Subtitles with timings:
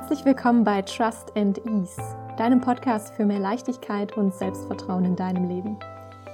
[0.00, 2.00] Herzlich willkommen bei Trust and Ease,
[2.36, 5.76] deinem Podcast für mehr Leichtigkeit und Selbstvertrauen in deinem Leben.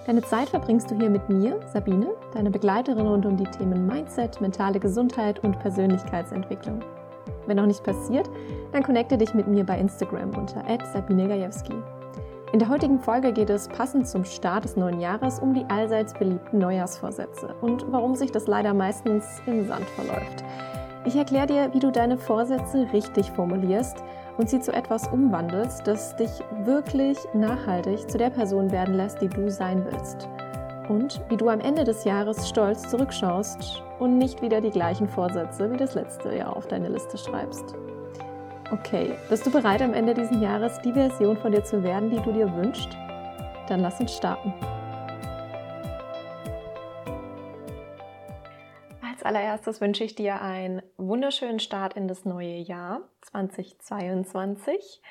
[0.05, 4.39] Deine Zeit verbringst du hier mit mir, Sabine, deine Begleiterin rund um die Themen Mindset,
[4.43, 6.81] mentale Gesundheit und Persönlichkeitsentwicklung.
[7.47, 8.29] Wenn noch nicht passiert,
[8.73, 10.63] dann connecte dich mit mir bei Instagram unter
[10.93, 11.73] @sabinegajewski.
[12.53, 16.13] In der heutigen Folge geht es passend zum Start des neuen Jahres um die allseits
[16.13, 20.45] beliebten Neujahrsvorsätze und warum sich das leider meistens im Sand verläuft.
[21.07, 24.03] Ich erkläre dir, wie du deine Vorsätze richtig formulierst
[24.39, 26.31] und sie zu etwas umwandelst, das dich
[26.65, 30.29] wirklich nachhaltig zu der Person werden lässt, die du sein willst.
[30.89, 35.71] Und wie du am Ende des Jahres stolz zurückschaust und nicht wieder die gleichen Vorsätze
[35.71, 37.75] wie das letzte Jahr auf deine Liste schreibst.
[38.71, 42.21] Okay, bist du bereit am Ende dieses Jahres die Version von dir zu werden, die
[42.21, 42.97] du dir wünschst?
[43.69, 44.53] Dann lass uns starten.
[49.25, 55.03] Allererstes wünsche ich dir einen wunderschönen Start in das neue Jahr 2022.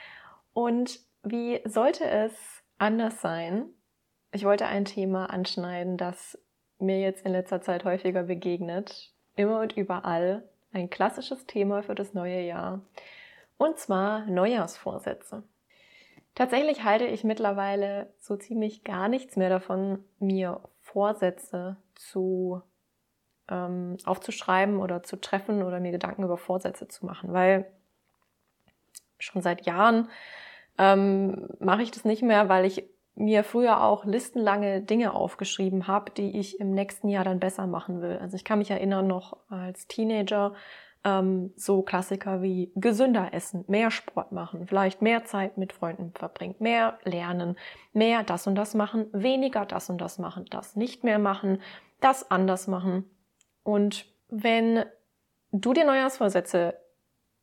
[0.54, 2.34] Und wie sollte es
[2.78, 3.66] anders sein?
[4.32, 6.38] Ich wollte ein Thema anschneiden, das
[6.80, 9.14] mir jetzt in letzter Zeit häufiger begegnet.
[9.36, 12.82] Immer und überall ein klassisches Thema für das neue Jahr.
[13.58, 15.44] Und zwar Neujahrsvorsätze.
[16.36, 22.62] Tatsächlich halte ich mittlerweile so ziemlich gar nichts mehr davon, mir Vorsätze zu
[23.50, 27.66] ähm, aufzuschreiben oder zu treffen oder mir Gedanken über Vorsätze zu machen, weil
[29.20, 30.10] schon seit Jahren
[30.78, 32.84] ähm, mache ich das nicht mehr, weil ich
[33.16, 38.02] mir früher auch listenlange Dinge aufgeschrieben habe, die ich im nächsten Jahr dann besser machen
[38.02, 38.18] will.
[38.18, 40.54] Also ich kann mich erinnern noch als Teenager
[41.04, 46.56] ähm, so Klassiker wie gesünder essen, mehr Sport machen, vielleicht mehr Zeit mit Freunden verbringen,
[46.60, 47.58] mehr lernen,
[47.92, 51.62] mehr das und das machen, weniger das und das machen, das nicht mehr machen,
[52.00, 53.06] das anders machen.
[53.64, 54.86] Und wenn
[55.52, 56.78] du dir Neujahrsvorsätze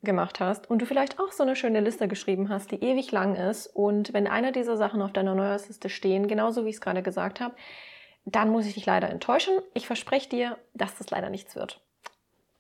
[0.03, 3.37] gemacht hast und du vielleicht auch so eine schöne Liste geschrieben hast, die ewig lang
[3.37, 7.03] ist und wenn einer dieser Sachen auf deiner Neujahrsliste stehen, genauso wie ich es gerade
[7.03, 7.55] gesagt habe,
[8.25, 9.59] dann muss ich dich leider enttäuschen.
[9.75, 11.81] Ich verspreche dir, dass das leider nichts wird.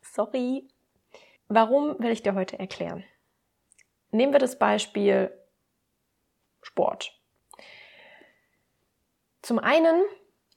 [0.02, 0.68] Sorry.
[1.48, 3.04] Warum will ich dir heute erklären?
[4.10, 5.32] Nehmen wir das Beispiel
[6.62, 7.18] Sport.
[9.42, 10.02] Zum einen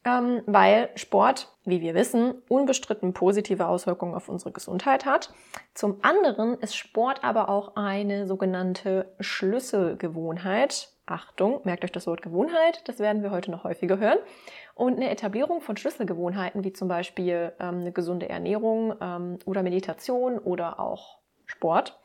[0.05, 5.33] ähm, weil Sport, wie wir wissen, unbestritten positive Auswirkungen auf unsere Gesundheit hat.
[5.73, 10.89] Zum anderen ist Sport aber auch eine sogenannte Schlüsselgewohnheit.
[11.05, 14.19] Achtung, merkt euch das Wort Gewohnheit, das werden wir heute noch häufiger hören.
[14.73, 20.39] Und eine Etablierung von Schlüsselgewohnheiten, wie zum Beispiel ähm, eine gesunde Ernährung ähm, oder Meditation
[20.39, 21.99] oder auch Sport,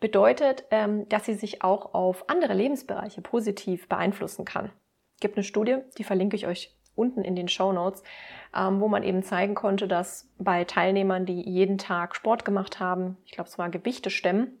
[0.00, 4.70] bedeutet, ähm, dass sie sich auch auf andere Lebensbereiche positiv beeinflussen kann.
[5.16, 8.02] Es gibt eine Studie, die verlinke ich euch unten in den Show Notes,
[8.54, 13.16] ähm, wo man eben zeigen konnte, dass bei Teilnehmern, die jeden Tag Sport gemacht haben,
[13.24, 14.58] ich glaube, es war Gewichte stemmen,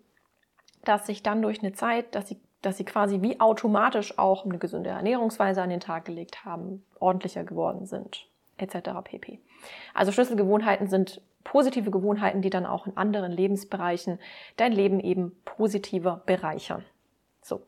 [0.84, 4.58] dass sich dann durch eine Zeit, dass sie, dass sie quasi wie automatisch auch eine
[4.58, 8.90] gesunde Ernährungsweise an den Tag gelegt haben, ordentlicher geworden sind, etc.
[9.04, 9.40] pp.
[9.94, 14.18] Also Schlüsselgewohnheiten sind positive Gewohnheiten, die dann auch in anderen Lebensbereichen
[14.56, 16.84] dein Leben eben positiver bereichern.
[17.42, 17.62] So.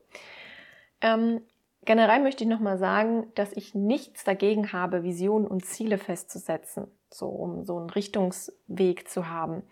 [1.00, 1.40] Ähm,
[1.90, 7.26] Generell möchte ich nochmal sagen, dass ich nichts dagegen habe, Visionen und Ziele festzusetzen, so
[7.26, 9.64] um so einen Richtungsweg zu haben.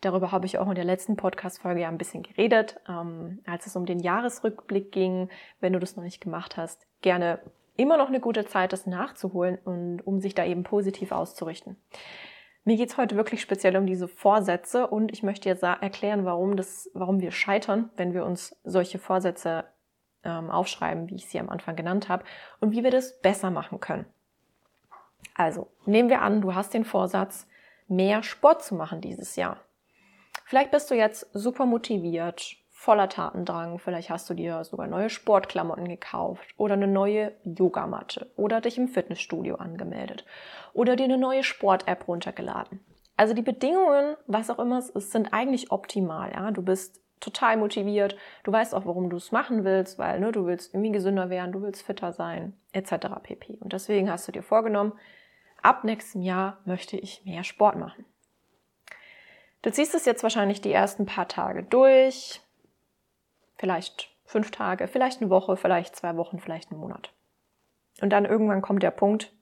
[0.00, 3.74] Darüber habe ich auch in der letzten Podcast-Folge ja ein bisschen geredet, ähm, als es
[3.74, 5.30] um den Jahresrückblick ging.
[5.58, 7.40] Wenn du das noch nicht gemacht hast, gerne
[7.76, 11.76] immer noch eine gute Zeit, das nachzuholen und um sich da eben positiv auszurichten.
[12.62, 16.88] Mir geht's heute wirklich speziell um diese Vorsätze und ich möchte jetzt erklären, warum, das,
[16.94, 19.64] warum wir scheitern, wenn wir uns solche Vorsätze
[20.24, 22.24] ähm, aufschreiben, wie ich sie am Anfang genannt habe,
[22.60, 24.06] und wie wir das besser machen können.
[25.34, 27.46] Also, nehmen wir an, du hast den Vorsatz,
[27.88, 29.58] mehr Sport zu machen dieses Jahr.
[30.44, 35.88] Vielleicht bist du jetzt super motiviert, voller Tatendrang, vielleicht hast du dir sogar neue Sportklamotten
[35.88, 40.26] gekauft oder eine neue Yogamatte oder dich im Fitnessstudio angemeldet
[40.74, 42.84] oder dir eine neue Sport-App runtergeladen.
[43.16, 46.32] Also die Bedingungen, was auch immer es ist, sind eigentlich optimal.
[46.32, 46.50] Ja?
[46.50, 48.16] Du bist total motiviert.
[48.42, 51.52] Du weißt auch, warum du es machen willst, weil ne, du willst irgendwie gesünder werden,
[51.52, 53.06] du willst fitter sein, etc.
[53.22, 53.58] pp.
[53.60, 54.92] Und deswegen hast du dir vorgenommen,
[55.62, 58.04] ab nächstem Jahr möchte ich mehr Sport machen.
[59.62, 62.42] Du ziehst es jetzt wahrscheinlich die ersten paar Tage durch,
[63.56, 67.12] vielleicht fünf Tage, vielleicht eine Woche, vielleicht zwei Wochen, vielleicht einen Monat.
[68.00, 69.32] Und dann irgendwann kommt der Punkt,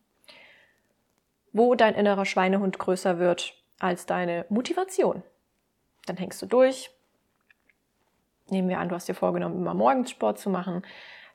[1.53, 5.23] wo dein innerer Schweinehund größer wird als deine Motivation.
[6.07, 6.91] Dann hängst du durch,
[8.53, 10.83] Nehmen wir an, du hast dir vorgenommen, immer morgens Sport zu machen.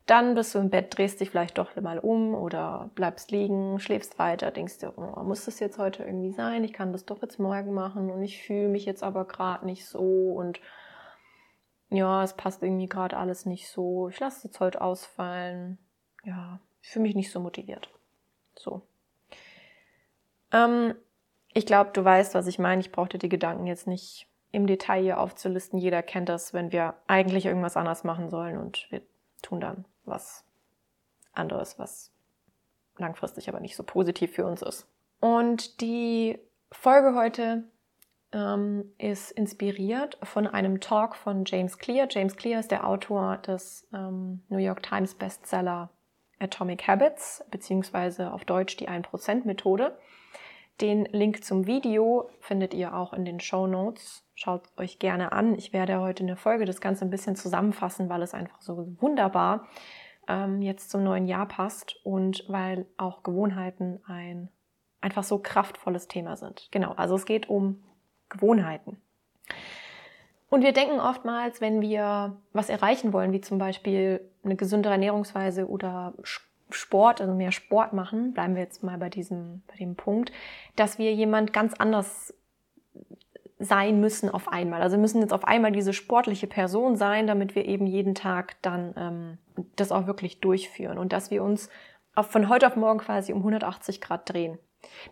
[0.06, 4.20] Dann bist du im Bett, drehst dich vielleicht doch mal um oder bleibst liegen, schläfst
[4.20, 6.64] weiter, denkst dir, oh, muss das jetzt heute irgendwie sein?
[6.64, 9.86] Ich kann das doch jetzt morgen machen und ich fühle mich jetzt aber gerade nicht
[9.88, 10.62] so und
[11.90, 15.80] ja, es passt irgendwie gerade alles nicht so, ich lasse es heute ausfallen,
[16.24, 17.90] ja, ich fühle mich nicht so motiviert.
[18.56, 18.84] So.
[20.54, 20.94] Ähm,
[21.54, 22.82] ich glaube, du weißt, was ich meine.
[22.82, 25.80] Ich brauchte die Gedanken jetzt nicht im Detail hier aufzulisten.
[25.80, 29.02] Jeder kennt das, wenn wir eigentlich irgendwas anders machen sollen und wir
[29.42, 30.46] tun dann was
[31.34, 32.12] anderes, was
[32.98, 34.88] langfristig aber nicht so positiv für uns ist.
[35.20, 36.40] Und die
[36.72, 37.64] Folge heute
[38.32, 42.08] ähm, ist inspiriert von einem Talk von James Clear.
[42.10, 45.90] James Clear ist der Autor des ähm, New York Times Bestseller
[46.40, 49.98] Atomic Habits, beziehungsweise auf Deutsch die 1%-Methode.
[50.82, 54.24] Den Link zum Video findet ihr auch in den Show Notes.
[54.40, 55.56] Schaut euch gerne an.
[55.56, 58.96] Ich werde heute in der Folge das Ganze ein bisschen zusammenfassen, weil es einfach so
[59.02, 59.66] wunderbar
[60.28, 64.50] ähm, jetzt zum neuen Jahr passt und weil auch Gewohnheiten ein
[65.02, 66.68] einfach so kraftvolles Thema sind.
[66.70, 67.84] Genau, also es geht um
[68.30, 69.02] Gewohnheiten.
[70.50, 75.68] Und wir denken oftmals, wenn wir was erreichen wollen, wie zum Beispiel eine gesündere Ernährungsweise
[75.68, 76.14] oder
[76.70, 80.32] Sport, also mehr Sport machen, bleiben wir jetzt mal bei diesem, bei dem Punkt,
[80.76, 82.36] dass wir jemand ganz anders
[83.60, 84.82] sein müssen auf einmal.
[84.82, 88.56] Also wir müssen jetzt auf einmal diese sportliche Person sein, damit wir eben jeden Tag
[88.62, 91.70] dann ähm, das auch wirklich durchführen und dass wir uns
[92.22, 94.60] von heute auf morgen quasi um 180 Grad drehen.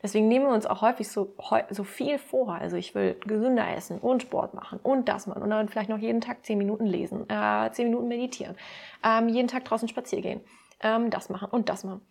[0.02, 1.36] Deswegen nehmen wir uns auch häufig so,
[1.70, 2.54] so viel vor.
[2.54, 5.98] Also ich will gesünder essen und Sport machen und das machen und dann vielleicht noch
[5.98, 8.56] jeden Tag 10 Minuten lesen, äh, 10 Minuten meditieren,
[9.04, 10.42] ähm, jeden Tag draußen spazieren gehen,
[10.82, 12.02] ähm, das machen und das machen.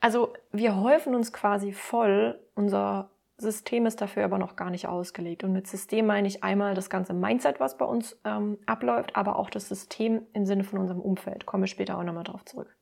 [0.00, 2.40] Also wir häufen uns quasi voll.
[2.56, 5.44] Unser System ist dafür aber noch gar nicht ausgelegt.
[5.44, 9.36] Und mit System meine ich einmal das ganze Mindset, was bei uns ähm, abläuft, aber
[9.36, 11.44] auch das System im Sinne von unserem Umfeld.
[11.44, 12.76] Komme später auch nochmal drauf zurück.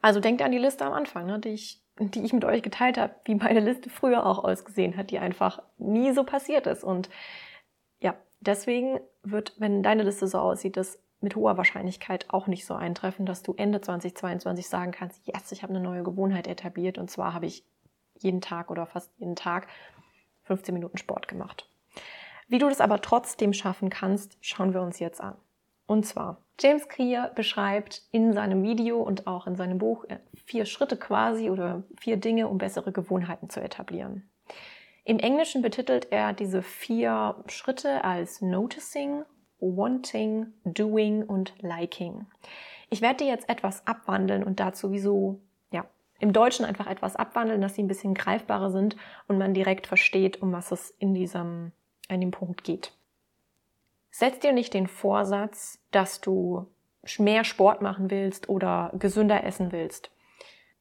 [0.00, 2.98] Also denkt an die Liste am Anfang, ne, die, ich, die ich mit euch geteilt
[2.98, 6.82] habe, wie meine Liste früher auch ausgesehen hat, die einfach nie so passiert ist.
[6.82, 7.10] Und
[8.00, 12.74] ja, deswegen wird, wenn deine Liste so aussieht, das mit hoher Wahrscheinlichkeit auch nicht so
[12.74, 17.10] eintreffen, dass du Ende 2022 sagen kannst, yes, ich habe eine neue Gewohnheit etabliert und
[17.10, 17.64] zwar habe ich
[18.22, 19.68] jeden Tag oder fast jeden Tag
[20.44, 21.68] 15 Minuten Sport gemacht.
[22.48, 25.36] Wie du das aber trotzdem schaffen kannst, schauen wir uns jetzt an.
[25.86, 30.64] Und zwar, James Clear beschreibt in seinem Video und auch in seinem Buch äh, vier
[30.64, 34.28] Schritte quasi oder vier Dinge, um bessere Gewohnheiten zu etablieren.
[35.04, 39.24] Im Englischen betitelt er diese vier Schritte als Noticing,
[39.58, 42.26] Wanting, Doing und Liking.
[42.90, 45.40] Ich werde die jetzt etwas abwandeln und dazu wieso,
[46.22, 48.96] im Deutschen einfach etwas abwandeln, dass sie ein bisschen greifbarer sind
[49.26, 51.72] und man direkt versteht, um was es in diesem,
[52.08, 52.92] in dem Punkt geht.
[54.12, 56.68] Setz dir nicht den Vorsatz, dass du
[57.18, 60.12] mehr Sport machen willst oder gesünder essen willst,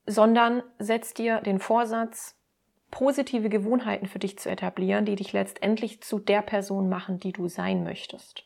[0.06, 2.38] sondern setz dir den Vorsatz,
[2.92, 7.48] positive Gewohnheiten für dich zu etablieren, die dich letztendlich zu der Person machen, die du
[7.48, 8.46] sein möchtest.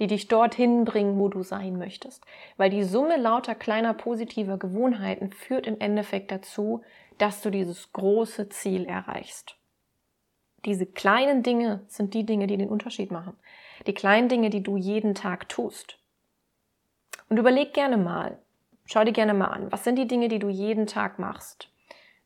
[0.00, 2.24] Die dich dorthin bringen, wo du sein möchtest.
[2.56, 6.82] Weil die Summe lauter kleiner positiver Gewohnheiten führt im Endeffekt dazu,
[7.18, 9.56] dass du dieses große Ziel erreichst.
[10.64, 13.36] Diese kleinen Dinge sind die Dinge, die den Unterschied machen.
[13.86, 15.98] Die kleinen Dinge, die du jeden Tag tust.
[17.28, 18.38] Und überleg gerne mal,
[18.84, 21.70] schau dir gerne mal an, was sind die Dinge, die du jeden Tag machst?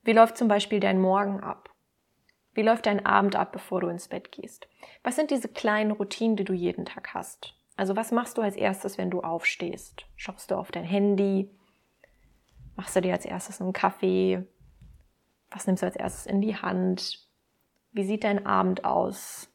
[0.03, 1.71] Wie läuft zum Beispiel dein Morgen ab?
[2.55, 4.69] Wie läuft dein Abend ab, bevor du ins Bett gehst?
[5.03, 7.55] Was sind diese kleinen Routinen, die du jeden Tag hast?
[7.77, 10.07] Also was machst du als erstes, wenn du aufstehst?
[10.17, 11.51] Schaust du auf dein Handy?
[12.77, 14.47] Machst du dir als erstes einen Kaffee?
[15.51, 17.29] Was nimmst du als erstes in die Hand?
[17.93, 19.49] Wie sieht dein Abend aus?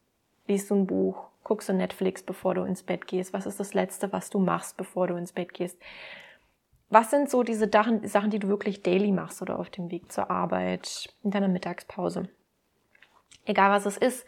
[0.48, 1.28] Liest du ein Buch?
[1.44, 3.34] Guckst du Netflix, bevor du ins Bett gehst?
[3.34, 5.78] Was ist das Letzte, was du machst, bevor du ins Bett gehst?
[6.90, 10.32] Was sind so diese Sachen, die du wirklich daily machst oder auf dem Weg zur
[10.32, 12.30] Arbeit, in deiner Mittagspause?
[13.46, 14.26] Egal was es ist.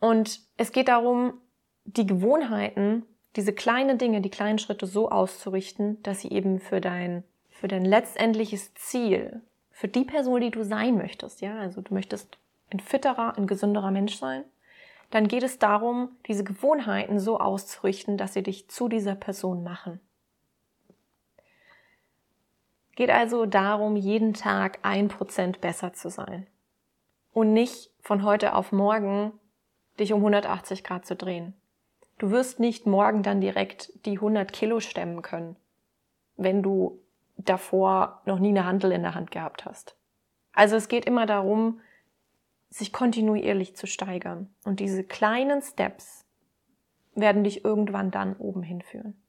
[0.00, 1.40] Und es geht darum,
[1.84, 3.04] die Gewohnheiten,
[3.36, 7.84] diese kleinen Dinge, die kleinen Schritte so auszurichten, dass sie eben für dein, für dein
[7.84, 12.38] letztendliches Ziel, für die Person, die du sein möchtest, ja, also du möchtest
[12.70, 14.44] ein fitterer, ein gesünderer Mensch sein,
[15.10, 20.00] dann geht es darum, diese Gewohnheiten so auszurichten, dass sie dich zu dieser Person machen.
[22.96, 26.46] Geht also darum, jeden Tag ein Prozent besser zu sein.
[27.32, 29.32] Und nicht von heute auf morgen
[29.98, 31.54] dich um 180 Grad zu drehen.
[32.24, 35.56] Du wirst nicht morgen dann direkt die 100 Kilo stemmen können,
[36.38, 36.98] wenn du
[37.36, 39.94] davor noch nie eine Handel in der Hand gehabt hast.
[40.54, 41.82] Also es geht immer darum,
[42.70, 44.48] sich kontinuierlich zu steigern.
[44.64, 46.24] Und diese kleinen Steps
[47.14, 49.22] werden dich irgendwann dann oben hinführen.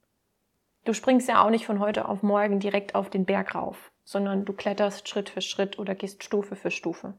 [0.85, 4.45] Du springst ja auch nicht von heute auf morgen direkt auf den Berg rauf, sondern
[4.45, 7.13] du kletterst Schritt für Schritt oder gehst Stufe für Stufe.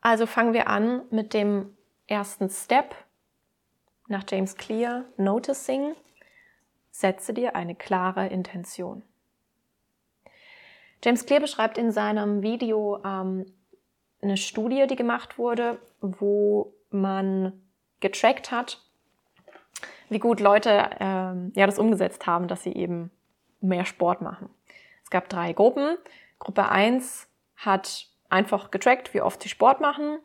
[0.00, 1.74] Also fangen wir an mit dem
[2.08, 2.94] ersten Step.
[4.08, 5.94] nach James Clear, Noticing,
[6.90, 9.02] setze dir eine klare Intention.
[11.04, 13.44] James Clear beschreibt in seinem Video ähm,
[14.22, 17.52] eine Studie, die gemacht wurde, wo man
[18.00, 18.80] getrackt hat,
[20.08, 23.10] wie gut Leute ähm, ja das umgesetzt haben, dass sie eben
[23.60, 24.48] mehr Sport machen.
[25.04, 25.98] Es gab drei Gruppen.
[26.38, 30.18] Gruppe 1 hat einfach getrackt, wie oft sie Sport machen.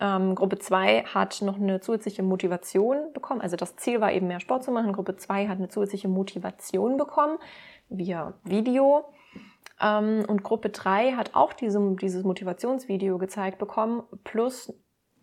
[0.00, 3.42] Ähm, Gruppe 2 hat noch eine zusätzliche Motivation bekommen.
[3.42, 4.92] Also das Ziel war eben mehr Sport zu machen.
[4.92, 7.38] Gruppe 2 hat eine zusätzliche Motivation bekommen
[7.90, 9.04] via Video.
[9.80, 14.02] Ähm, und Gruppe 3 hat auch diese, dieses Motivationsvideo gezeigt bekommen.
[14.24, 14.72] Plus,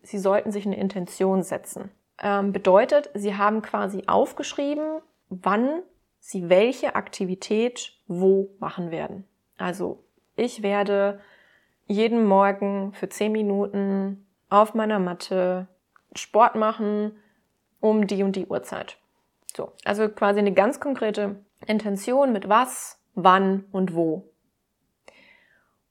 [0.02, 1.90] sie sollten sich eine Intention setzen.
[2.22, 5.82] Ähm, bedeutet, sie haben quasi aufgeschrieben, wann
[6.20, 9.24] sie welche Aktivität wo machen werden.
[9.56, 10.04] Also
[10.36, 11.20] ich werde
[11.86, 15.68] jeden Morgen für 10 Minuten auf meiner Matte
[16.14, 17.12] Sport machen
[17.80, 18.98] um die und die Uhrzeit.
[19.56, 21.36] So, also quasi eine ganz konkrete
[21.66, 24.30] Intention mit was, wann und wo.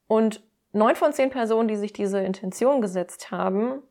[0.06, 3.82] Und neun von zehn Personen, die sich diese Intention gesetzt haben,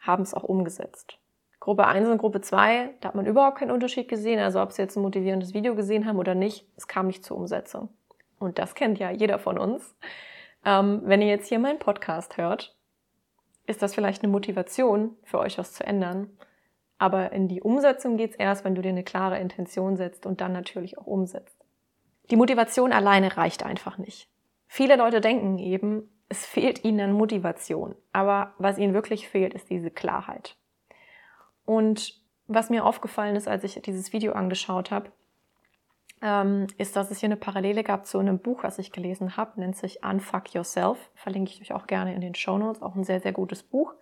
[0.00, 1.18] haben es auch umgesetzt.
[1.60, 4.38] Gruppe 1 und Gruppe 2, da hat man überhaupt keinen Unterschied gesehen.
[4.38, 7.36] Also ob sie jetzt ein motivierendes Video gesehen haben oder nicht, es kam nicht zur
[7.36, 7.88] Umsetzung.
[8.38, 9.96] Und das kennt ja jeder von uns.
[10.64, 12.75] Ähm, wenn ihr jetzt hier meinen Podcast hört,
[13.66, 16.30] ist das vielleicht eine Motivation für euch, was zu ändern.
[16.98, 20.52] Aber in die Umsetzung geht's erst, wenn du dir eine klare Intention setzt und dann
[20.52, 21.56] natürlich auch umsetzt.
[22.30, 24.28] Die Motivation alleine reicht einfach nicht.
[24.66, 27.94] Viele Leute denken eben, es fehlt ihnen an Motivation.
[28.12, 30.56] Aber was ihnen wirklich fehlt, ist diese Klarheit.
[31.64, 35.12] Und was mir aufgefallen ist, als ich dieses Video angeschaut habe,
[36.78, 39.76] ist, dass es hier eine Parallele gab zu einem Buch, was ich gelesen habe, nennt
[39.76, 40.98] sich Unfuck Yourself.
[41.14, 43.94] Verlinke ich euch auch gerne in den Show Notes, auch ein sehr, sehr gutes Buch.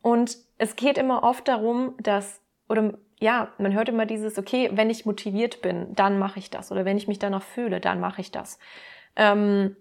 [0.00, 4.90] Und es geht immer oft darum, dass, oder ja, man hört immer dieses, okay, wenn
[4.90, 6.72] ich motiviert bin, dann mache ich das.
[6.72, 8.58] Oder wenn ich mich danach fühle, dann mache ich das.
[9.14, 9.76] Ähm,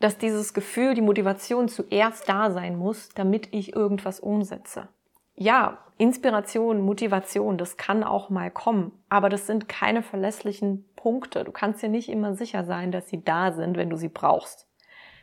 [0.00, 4.88] dass dieses Gefühl, die Motivation zuerst da sein muss, damit ich irgendwas umsetze
[5.36, 11.44] ja, Inspiration, Motivation, das kann auch mal kommen, aber das sind keine verlässlichen Punkte.
[11.44, 14.66] Du kannst dir nicht immer sicher sein, dass sie da sind, wenn du sie brauchst.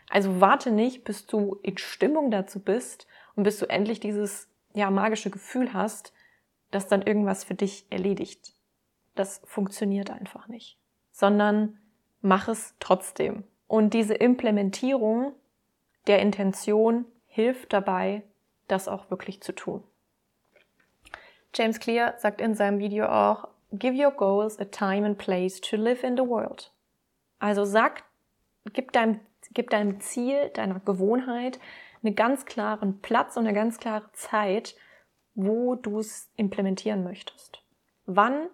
[0.09, 4.89] Also warte nicht, bis du in Stimmung dazu bist und bis du endlich dieses ja
[4.89, 6.13] magische Gefühl hast,
[6.69, 8.53] dass dann irgendwas für dich erledigt.
[9.15, 10.77] Das funktioniert einfach nicht,
[11.11, 11.79] sondern
[12.21, 13.43] mach es trotzdem.
[13.67, 15.33] Und diese Implementierung
[16.07, 18.23] der Intention hilft dabei,
[18.67, 19.83] das auch wirklich zu tun.
[21.53, 25.77] James Clear sagt in seinem Video auch, Give your goals a time and place to
[25.77, 26.71] live in the world.
[27.39, 28.03] Also sag,
[28.73, 29.21] gib deinem,
[29.53, 31.59] gib deinem Ziel, deiner Gewohnheit
[32.03, 34.75] einen ganz klaren Platz und eine ganz klare Zeit,
[35.35, 37.63] wo du es implementieren möchtest.
[38.05, 38.49] Wann,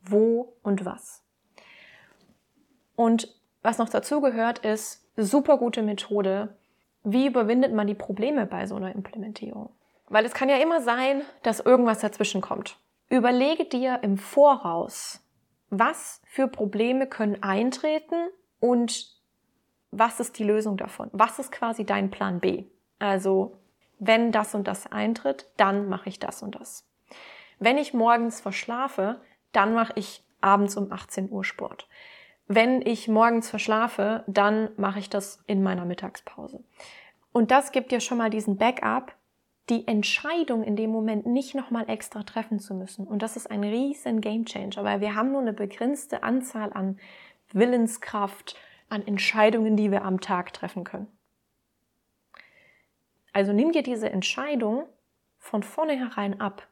[0.00, 1.22] wo und was.
[2.96, 3.28] Und
[3.62, 6.56] was noch dazu gehört, ist super gute Methode.
[7.04, 9.70] Wie überwindet man die Probleme bei so einer Implementierung?
[10.12, 12.78] Weil es kann ja immer sein, dass irgendwas dazwischen kommt.
[13.08, 15.24] Überlege dir im Voraus,
[15.70, 18.28] was für Probleme können eintreten
[18.60, 19.10] und
[19.90, 21.08] was ist die Lösung davon?
[21.12, 22.66] Was ist quasi dein Plan B?
[22.98, 23.56] Also,
[23.98, 26.86] wenn das und das eintritt, dann mache ich das und das.
[27.58, 29.18] Wenn ich morgens verschlafe,
[29.52, 31.88] dann mache ich abends um 18 Uhr Sport.
[32.48, 36.62] Wenn ich morgens verschlafe, dann mache ich das in meiner Mittagspause.
[37.32, 39.16] Und das gibt dir schon mal diesen Backup,
[39.68, 43.06] die Entscheidung in dem Moment nicht nochmal extra treffen zu müssen.
[43.06, 46.98] Und das ist ein riesen Gamechanger, weil wir haben nur eine begrenzte Anzahl an
[47.52, 48.56] Willenskraft,
[48.88, 51.06] an Entscheidungen, die wir am Tag treffen können.
[53.32, 54.86] Also nimm dir diese Entscheidung
[55.38, 56.66] von vornherein ab,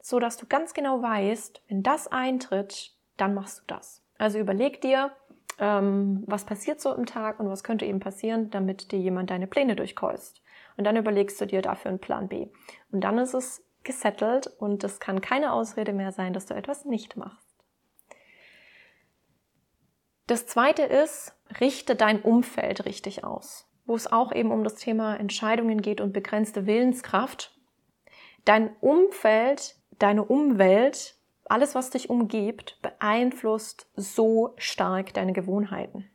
[0.00, 4.02] so dass du ganz genau weißt, wenn das eintritt, dann machst du das.
[4.18, 5.12] Also überleg dir,
[5.58, 9.46] ähm, was passiert so im Tag und was könnte eben passieren, damit dir jemand deine
[9.46, 10.43] Pläne durchkreuzt.
[10.76, 12.48] Und dann überlegst du dir dafür einen Plan B.
[12.90, 16.84] Und dann ist es gesettelt und es kann keine Ausrede mehr sein, dass du etwas
[16.84, 17.54] nicht machst.
[20.26, 25.16] Das zweite ist, richte dein Umfeld richtig aus, wo es auch eben um das Thema
[25.16, 27.54] Entscheidungen geht und begrenzte Willenskraft.
[28.46, 36.10] Dein Umfeld, deine Umwelt, alles, was dich umgibt, beeinflusst so stark deine Gewohnheiten.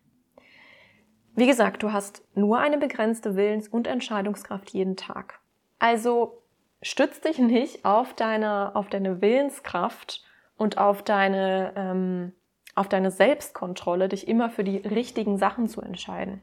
[1.35, 5.39] Wie gesagt, du hast nur eine begrenzte Willens- und Entscheidungskraft jeden Tag.
[5.79, 6.41] Also
[6.81, 10.23] stütz dich nicht auf deine, auf deine Willenskraft
[10.57, 12.33] und auf deine, ähm,
[12.75, 16.41] auf deine Selbstkontrolle, dich immer für die richtigen Sachen zu entscheiden.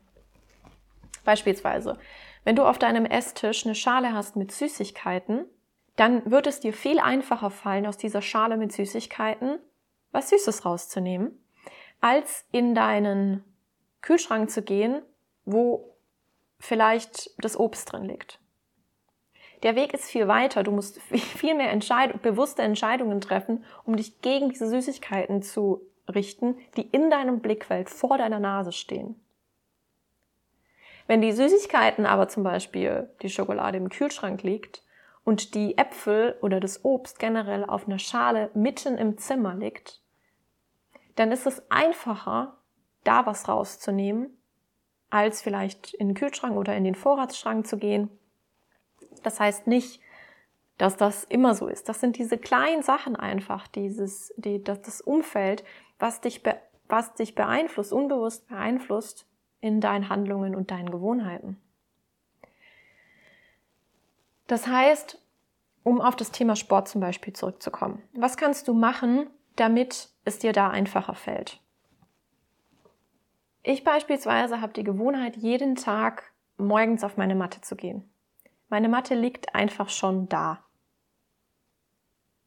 [1.24, 1.98] Beispielsweise,
[2.44, 5.44] wenn du auf deinem Esstisch eine Schale hast mit Süßigkeiten,
[5.96, 9.58] dann wird es dir viel einfacher fallen, aus dieser Schale mit Süßigkeiten
[10.12, 11.38] was Süßes rauszunehmen,
[12.00, 13.44] als in deinen
[14.06, 15.02] Kühlschrank zu gehen,
[15.44, 15.96] wo
[16.60, 18.38] vielleicht das Obst drin liegt.
[19.64, 20.62] Der Weg ist viel weiter.
[20.62, 26.56] Du musst viel mehr Entscheid bewusste Entscheidungen treffen, um dich gegen diese Süßigkeiten zu richten,
[26.76, 29.20] die in deinem Blickfeld vor deiner Nase stehen.
[31.08, 34.84] Wenn die Süßigkeiten aber zum Beispiel die Schokolade im Kühlschrank liegt
[35.24, 40.00] und die Äpfel oder das Obst generell auf einer Schale mitten im Zimmer liegt,
[41.16, 42.55] dann ist es einfacher,
[43.06, 44.36] da was rauszunehmen,
[45.10, 48.10] als vielleicht in den Kühlschrank oder in den Vorratsschrank zu gehen.
[49.22, 50.00] Das heißt nicht,
[50.78, 51.88] dass das immer so ist.
[51.88, 55.64] Das sind diese kleinen Sachen einfach, dieses, die, das, das Umfeld,
[55.98, 56.56] was dich, be,
[56.88, 59.26] was dich beeinflusst, unbewusst beeinflusst
[59.60, 61.56] in deinen Handlungen und deinen Gewohnheiten.
[64.46, 65.20] Das heißt,
[65.82, 70.52] um auf das Thema Sport zum Beispiel zurückzukommen, was kannst du machen, damit es dir
[70.52, 71.60] da einfacher fällt?
[73.68, 78.08] Ich beispielsweise habe die Gewohnheit, jeden Tag morgens auf meine Matte zu gehen.
[78.68, 80.64] Meine Matte liegt einfach schon da.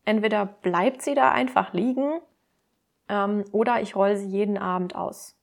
[0.06, 2.22] Entweder bleibt sie da einfach liegen
[3.10, 5.38] ähm, oder ich rolle sie jeden Abend aus.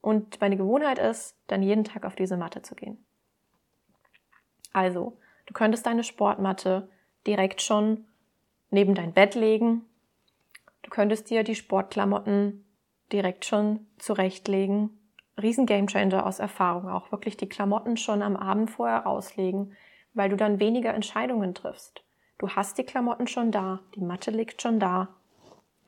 [0.00, 3.04] Und meine Gewohnheit ist, dann jeden Tag auf diese Matte zu gehen.
[4.72, 6.88] Also, du könntest deine Sportmatte
[7.26, 8.06] direkt schon
[8.70, 9.84] neben dein Bett legen.
[10.80, 12.64] Du könntest dir die Sportklamotten
[13.12, 14.90] direkt schon zurechtlegen.
[15.40, 17.10] Riesen Gamechanger aus Erfahrung auch.
[17.12, 19.74] Wirklich die Klamotten schon am Abend vorher rauslegen,
[20.14, 22.04] weil du dann weniger Entscheidungen triffst.
[22.38, 25.08] Du hast die Klamotten schon da, die Matte liegt schon da.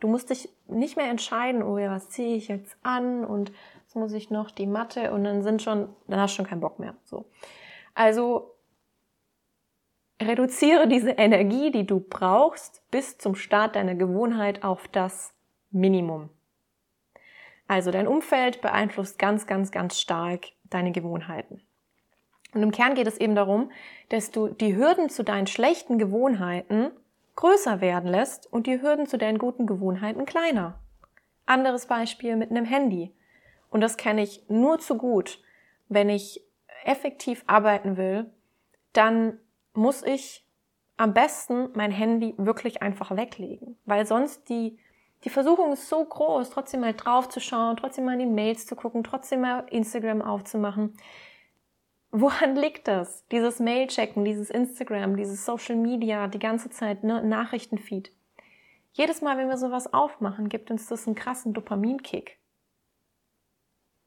[0.01, 3.53] Du musst dich nicht mehr entscheiden, oh ja, was ziehe ich jetzt an und
[3.83, 6.61] jetzt muss ich noch die Matte und dann sind schon, dann hast du schon keinen
[6.61, 6.95] Bock mehr.
[7.05, 7.27] So.
[7.95, 8.55] Also
[10.23, 15.35] reduziere diese Energie, die du brauchst, bis zum Start deiner Gewohnheit auf das
[15.71, 16.31] Minimum.
[17.67, 21.63] Also dein Umfeld beeinflusst ganz, ganz, ganz stark deine Gewohnheiten.
[22.53, 23.71] Und im Kern geht es eben darum,
[24.11, 26.91] dass du die Hürden zu deinen schlechten Gewohnheiten
[27.37, 30.79] größer werden lässt und die Hürden zu deinen guten Gewohnheiten kleiner.
[31.47, 33.13] Anderes Beispiel mit einem Handy.
[33.71, 35.43] Und das kenne ich nur zu gut.
[35.89, 36.41] Wenn ich
[36.85, 38.31] effektiv arbeiten will,
[38.93, 39.39] dann
[39.73, 40.47] muss ich
[40.97, 44.79] am besten mein Handy wirklich einfach weglegen, weil sonst die
[45.25, 48.67] die Versuchung ist so groß, trotzdem mal drauf zu schauen, trotzdem mal in die Mails
[48.67, 50.97] zu gucken, trotzdem mal Instagram aufzumachen.
[52.11, 53.27] Woran liegt das?
[53.29, 58.13] Dieses Mail-Checken, dieses Instagram, dieses Social Media, die ganze Zeit, ne, Nachrichtenfeed.
[58.93, 62.39] Jedes Mal, wenn wir sowas aufmachen, gibt uns das einen krassen Dopaminkick.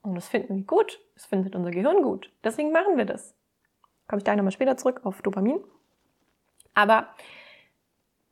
[0.01, 1.01] Und das finden wir gut.
[1.15, 2.31] Das findet unser Gehirn gut.
[2.43, 3.35] Deswegen machen wir das.
[4.07, 5.59] Komme ich da nochmal später zurück auf Dopamin.
[6.73, 7.09] Aber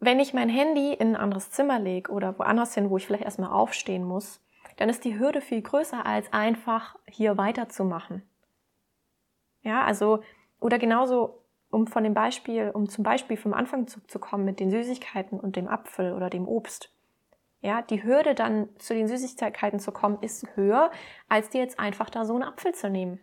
[0.06, 3.26] wenn ich mein Handy in ein anderes Zimmer lege oder woanders hin, wo ich vielleicht
[3.26, 4.42] erstmal aufstehen muss,
[4.78, 8.24] dann ist die Hürde viel größer, als einfach hier weiterzumachen.
[9.62, 10.22] Ja, also,
[10.60, 11.42] oder genauso,
[11.72, 15.68] um von dem Beispiel, um zum Beispiel vom Anfang zurückzukommen mit den Süßigkeiten und dem
[15.68, 16.92] Apfel oder dem Obst.
[17.62, 20.92] Ja, die Hürde dann zu den Süßigkeiten zu kommen, ist höher,
[21.28, 23.20] als dir jetzt einfach da so einen Apfel zu nehmen.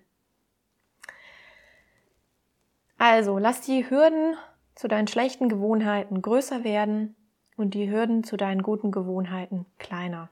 [2.98, 4.36] Also, lass die Hürden
[4.74, 7.14] zu deinen schlechten Gewohnheiten größer werden
[7.56, 10.30] und die Hürden zu deinen guten Gewohnheiten kleiner.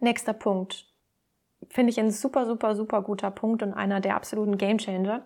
[0.00, 0.86] Nächster Punkt
[1.70, 5.24] finde ich ein super, super, super guter Punkt und einer der absoluten Gamechanger.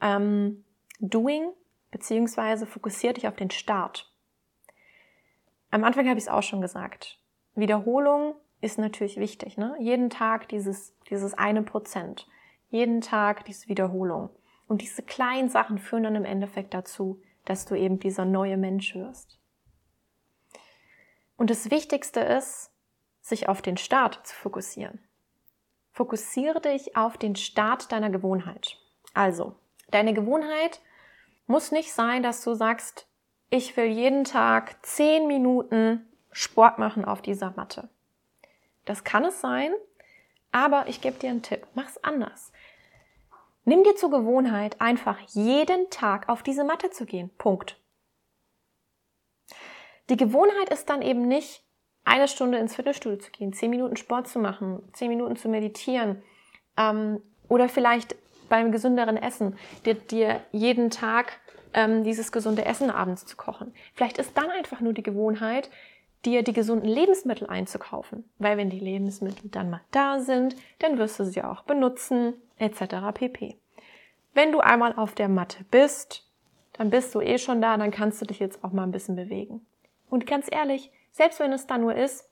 [0.00, 0.64] Ähm,
[1.00, 1.50] doing
[1.90, 4.12] beziehungsweise fokussier dich auf den Start.
[5.70, 7.18] Am Anfang habe ich es auch schon gesagt.
[7.54, 9.56] Wiederholung ist natürlich wichtig.
[9.56, 9.76] Ne?
[9.78, 12.28] Jeden Tag dieses, dieses eine Prozent.
[12.68, 14.30] Jeden Tag diese Wiederholung.
[14.66, 18.94] Und diese kleinen Sachen führen dann im Endeffekt dazu, dass du eben dieser neue Mensch
[18.94, 19.38] wirst.
[21.36, 22.70] Und das Wichtigste ist,
[23.20, 25.00] sich auf den Start zu fokussieren.
[25.92, 28.78] Fokussiere dich auf den Start deiner Gewohnheit.
[29.14, 29.56] Also,
[29.90, 30.80] deine Gewohnheit
[31.46, 33.06] muss nicht sein, dass du sagst,
[33.50, 37.88] ich will jeden Tag zehn Minuten Sport machen auf dieser Matte.
[38.84, 39.72] Das kann es sein,
[40.52, 41.66] aber ich gebe dir einen Tipp.
[41.74, 42.52] Mach's anders.
[43.68, 47.30] Nimm dir zur Gewohnheit, einfach jeden Tag auf diese Matte zu gehen.
[47.36, 47.80] Punkt.
[50.08, 51.64] Die Gewohnheit ist dann eben nicht,
[52.04, 56.22] eine Stunde ins Fitnessstudio zu gehen, zehn Minuten Sport zu machen, zehn Minuten zu meditieren
[56.76, 58.14] ähm, oder vielleicht
[58.48, 61.40] beim gesünderen Essen, dir, dir jeden Tag
[61.74, 63.74] ähm, dieses gesunde Essen abends zu kochen.
[63.94, 65.70] Vielleicht ist dann einfach nur die Gewohnheit,
[66.24, 71.18] dir die gesunden Lebensmittel einzukaufen, weil wenn die Lebensmittel dann mal da sind, dann wirst
[71.18, 73.12] du sie auch benutzen, etc.
[73.14, 73.56] pp.
[74.34, 76.26] Wenn du einmal auf der Matte bist,
[76.74, 79.16] dann bist du eh schon da, dann kannst du dich jetzt auch mal ein bisschen
[79.16, 79.64] bewegen.
[80.10, 82.28] Und ganz ehrlich, selbst wenn es da nur ist,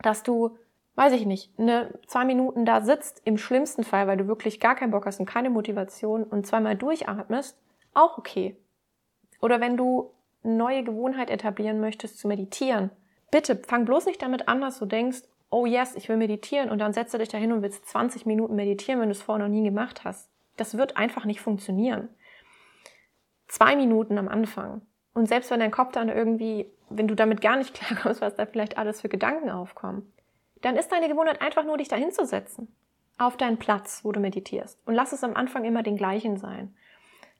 [0.00, 0.56] dass du,
[0.94, 4.74] weiß ich nicht, eine, zwei Minuten da sitzt, im schlimmsten Fall, weil du wirklich gar
[4.74, 7.58] keinen Bock hast und keine Motivation und zweimal durchatmest,
[7.94, 8.56] auch okay.
[9.40, 10.12] Oder wenn du
[10.44, 12.90] eine neue Gewohnheit etablieren möchtest, zu meditieren,
[13.30, 16.78] bitte fang bloß nicht damit an, dass du denkst, oh yes, ich will meditieren und
[16.78, 19.52] dann setze dich da hin und willst 20 Minuten meditieren, wenn du es vorher noch
[19.52, 20.30] nie gemacht hast.
[20.56, 22.08] Das wird einfach nicht funktionieren.
[23.48, 24.80] Zwei Minuten am Anfang.
[25.12, 28.46] Und selbst wenn dein Kopf dann irgendwie, wenn du damit gar nicht klarkommst, was da
[28.46, 30.10] vielleicht alles für Gedanken aufkommen,
[30.62, 32.74] dann ist deine Gewohnheit einfach nur, dich da hinzusetzen.
[33.18, 34.80] Auf deinen Platz, wo du meditierst.
[34.86, 36.74] Und lass es am Anfang immer den gleichen sein.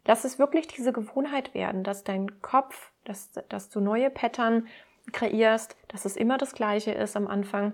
[0.05, 4.67] Lass es wirklich diese Gewohnheit werden, dass dein Kopf, dass, dass du neue Pattern
[5.13, 7.73] kreierst, dass es immer das Gleiche ist am Anfang,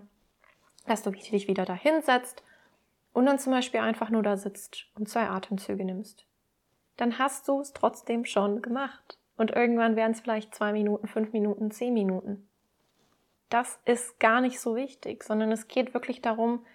[0.89, 2.43] dass du dich wieder da hinsetzt
[3.13, 6.27] und dann zum Beispiel einfach nur da sitzt und zwei Atemzüge nimmst.
[6.97, 9.19] Dann hast du es trotzdem schon gemacht.
[9.37, 12.49] Und irgendwann werden es vielleicht zwei Minuten, fünf Minuten, zehn Minuten.
[13.49, 16.67] Das ist gar nicht so wichtig, sondern es geht wirklich darum,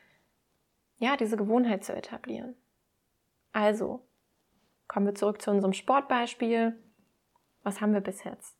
[0.97, 2.55] ja, diese Gewohnheit zu etablieren.
[3.51, 4.01] Also,
[4.87, 6.81] kommen wir zurück zu unserem Sportbeispiel.
[7.63, 8.55] Was haben wir bis jetzt?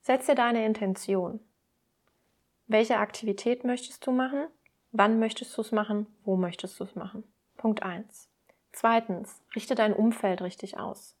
[0.00, 1.40] Setz dir deine Intention.
[2.66, 4.48] Welche Aktivität möchtest du machen?
[4.96, 6.06] Wann möchtest du es machen?
[6.24, 7.24] Wo möchtest du es machen?
[7.56, 8.28] Punkt eins.
[8.70, 11.16] Zweitens, richte dein Umfeld richtig aus.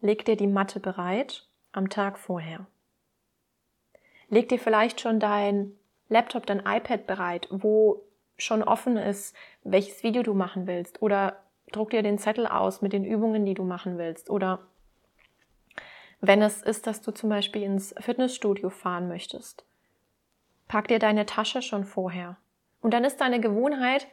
[0.00, 2.66] Leg dir die Matte bereit am Tag vorher.
[4.30, 8.02] Leg dir vielleicht schon dein Laptop, dein iPad bereit, wo
[8.36, 11.02] schon offen ist, welches Video du machen willst.
[11.02, 11.36] Oder
[11.70, 14.28] druck dir den Zettel aus mit den Übungen, die du machen willst.
[14.28, 14.58] Oder
[16.20, 19.64] wenn es ist, dass du zum Beispiel ins Fitnessstudio fahren möchtest,
[20.70, 22.36] pack dir deine Tasche schon vorher.
[22.80, 24.06] Und dann ist deine Gewohnheit,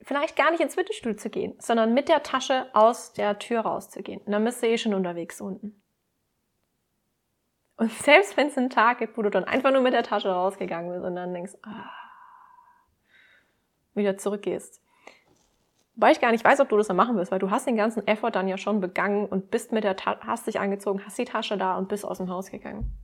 [0.00, 4.22] vielleicht gar nicht ins Fitnessstudio zu gehen, sondern mit der Tasche aus der Tür rauszugehen.
[4.22, 5.82] Und dann bist du eh schon unterwegs unten.
[7.76, 10.30] Und selbst wenn es einen Tag gibt, wo du dann einfach nur mit der Tasche
[10.30, 11.90] rausgegangen bist und dann denkst, ah,
[13.92, 14.82] wieder zurückgehst.
[15.94, 17.76] Weil ich gar nicht weiß, ob du das dann machen willst, weil du hast den
[17.76, 21.18] ganzen Effort dann ja schon begangen und bist mit der Tasche, hast dich angezogen, hast
[21.18, 22.96] die Tasche da und bist aus dem Haus gegangen.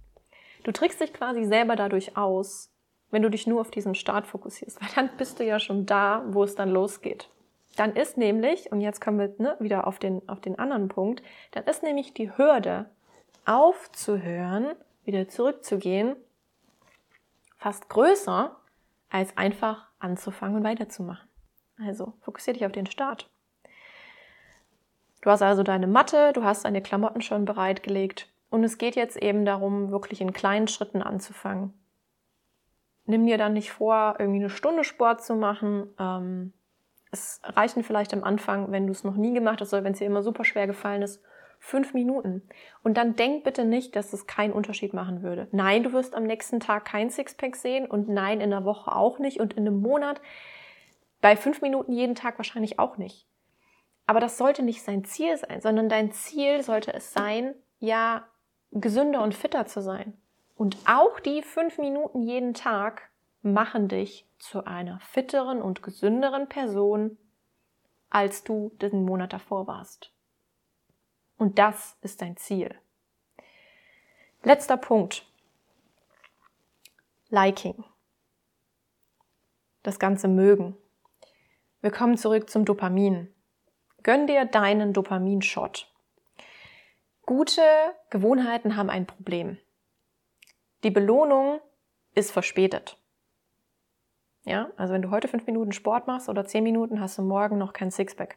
[0.64, 2.72] Du trickst dich quasi selber dadurch aus,
[3.10, 6.24] wenn du dich nur auf diesen Start fokussierst, weil dann bist du ja schon da,
[6.26, 7.30] wo es dann losgeht.
[7.76, 11.22] Dann ist nämlich, und jetzt kommen wir ne, wieder auf den, auf den anderen Punkt,
[11.52, 12.90] dann ist nämlich die Hürde,
[13.46, 14.74] aufzuhören,
[15.04, 16.16] wieder zurückzugehen,
[17.58, 18.56] fast größer,
[19.10, 21.28] als einfach anzufangen und weiterzumachen.
[21.78, 23.28] Also fokussiere dich auf den Start.
[25.20, 29.16] Du hast also deine Matte, du hast deine Klamotten schon bereitgelegt und es geht jetzt
[29.16, 31.74] eben darum, wirklich in kleinen Schritten anzufangen
[33.06, 35.94] nimm dir dann nicht vor, irgendwie eine Stunde Sport zu machen.
[35.98, 36.52] Ähm,
[37.10, 39.98] es reichen vielleicht am Anfang, wenn du es noch nie gemacht hast oder wenn es
[39.98, 41.22] dir immer super schwer gefallen ist,
[41.60, 42.42] fünf Minuten.
[42.82, 45.48] Und dann denk bitte nicht, dass es keinen Unterschied machen würde.
[45.52, 49.18] Nein, du wirst am nächsten Tag kein Sixpack sehen und nein, in der Woche auch
[49.18, 50.20] nicht und in einem Monat
[51.20, 53.26] bei fünf Minuten jeden Tag wahrscheinlich auch nicht.
[54.06, 58.26] Aber das sollte nicht sein Ziel sein, sondern dein Ziel sollte es sein, ja,
[58.74, 60.14] gesünder und fitter zu sein.
[60.56, 63.10] Und auch die fünf Minuten jeden Tag
[63.42, 67.18] machen dich zu einer fitteren und gesünderen Person,
[68.10, 70.12] als du den Monat davor warst.
[71.36, 72.74] Und das ist dein Ziel.
[74.42, 75.26] Letzter Punkt.
[77.28, 77.84] Liking.
[79.82, 80.76] Das Ganze mögen.
[81.80, 83.34] Wir kommen zurück zum Dopamin.
[84.02, 85.93] Gönn dir deinen Dopaminshot.
[87.26, 87.62] Gute
[88.10, 89.58] Gewohnheiten haben ein Problem.
[90.82, 91.60] Die Belohnung
[92.14, 92.98] ist verspätet.
[94.44, 97.56] Ja, also wenn du heute fünf Minuten Sport machst oder zehn Minuten, hast du morgen
[97.56, 98.36] noch kein Sixpack.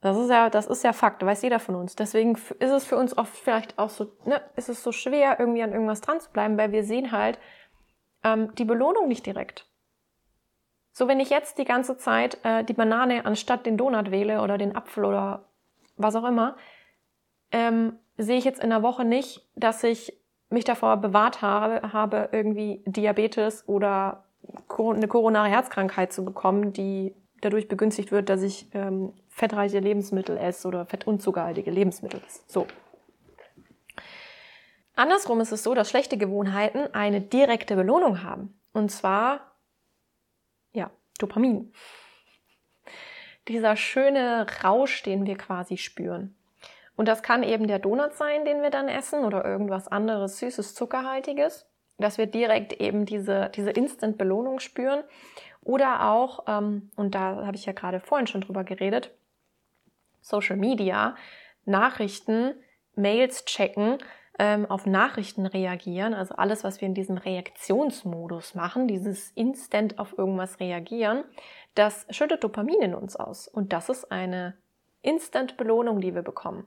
[0.00, 1.94] Das ist ja, das ist ja Fakt, weiß jeder von uns.
[1.94, 5.62] Deswegen ist es für uns oft vielleicht auch so, ne, ist es so schwer, irgendwie
[5.62, 7.38] an irgendwas dran zu bleiben, weil wir sehen halt
[8.24, 9.66] ähm, die Belohnung nicht direkt.
[10.92, 14.56] So, wenn ich jetzt die ganze Zeit äh, die Banane anstatt den Donut wähle oder
[14.56, 15.50] den Apfel oder
[15.98, 16.56] was auch immer,
[17.52, 20.18] ähm, sehe ich jetzt in der Woche nicht, dass ich
[20.50, 24.24] mich davor bewahrt habe, habe irgendwie Diabetes oder
[24.68, 30.68] eine koronare Herzkrankheit zu bekommen, die dadurch begünstigt wird, dass ich ähm, fettreiche Lebensmittel esse
[30.68, 32.40] oder fett- Lebensmittel esse.
[32.46, 32.66] So.
[34.96, 38.60] Andersrum ist es so, dass schlechte Gewohnheiten eine direkte Belohnung haben.
[38.72, 39.52] Und zwar,
[40.72, 41.72] ja, Dopamin.
[43.48, 46.36] Dieser schöne Rausch, den wir quasi spüren.
[47.00, 50.74] Und das kann eben der Donut sein, den wir dann essen oder irgendwas anderes Süßes,
[50.74, 55.02] Zuckerhaltiges, dass wir direkt eben diese, diese Instant-Belohnung spüren.
[55.62, 59.14] Oder auch, ähm, und da habe ich ja gerade vorhin schon drüber geredet,
[60.20, 61.16] Social Media,
[61.64, 62.52] Nachrichten,
[62.96, 63.96] Mails checken,
[64.38, 70.18] ähm, auf Nachrichten reagieren, also alles, was wir in diesem Reaktionsmodus machen, dieses Instant auf
[70.18, 71.24] irgendwas reagieren,
[71.74, 73.48] das schüttet Dopamin in uns aus.
[73.48, 74.58] Und das ist eine
[75.02, 76.66] Instant-Belohnung, die wir bekommen.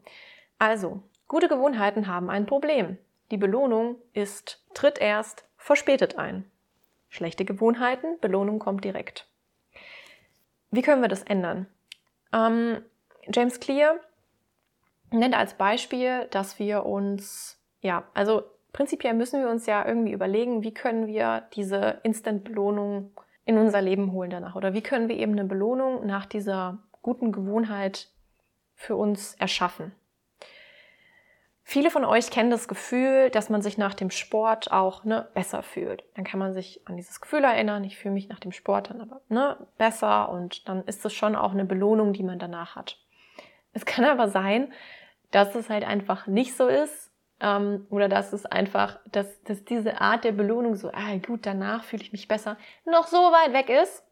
[0.59, 2.97] Also, gute Gewohnheiten haben ein Problem.
[3.31, 6.49] Die Belohnung ist, tritt erst, verspätet ein.
[7.09, 9.27] Schlechte Gewohnheiten, Belohnung kommt direkt.
[10.71, 11.67] Wie können wir das ändern?
[12.33, 12.81] Ähm,
[13.31, 13.99] James Clear
[15.11, 18.43] nennt als Beispiel, dass wir uns, ja, also
[18.73, 23.11] prinzipiell müssen wir uns ja irgendwie überlegen, wie können wir diese Instant-Belohnung
[23.45, 27.31] in unser Leben holen danach oder wie können wir eben eine Belohnung nach dieser guten
[27.31, 28.09] Gewohnheit
[28.83, 29.93] für uns erschaffen.
[31.63, 35.63] Viele von euch kennen das Gefühl, dass man sich nach dem Sport auch ne, besser
[35.63, 36.03] fühlt.
[36.15, 38.99] Dann kann man sich an dieses Gefühl erinnern, ich fühle mich nach dem Sport dann
[38.99, 42.99] aber ne, besser und dann ist es schon auch eine Belohnung, die man danach hat.
[43.71, 44.73] Es kann aber sein,
[45.31, 50.01] dass es halt einfach nicht so ist ähm, oder dass es einfach, dass, dass diese
[50.01, 53.69] Art der Belohnung so, ah gut, danach fühle ich mich besser, noch so weit weg
[53.69, 54.03] ist.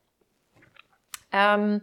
[1.34, 1.82] Ähm,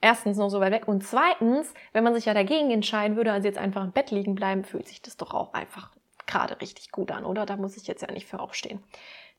[0.00, 3.46] erstens noch so weit weg und zweitens, wenn man sich ja dagegen entscheiden würde, also
[3.46, 5.90] jetzt einfach im Bett liegen bleiben, fühlt sich das doch auch einfach
[6.26, 7.46] gerade richtig gut an, oder?
[7.46, 8.82] Da muss ich jetzt ja nicht für aufstehen.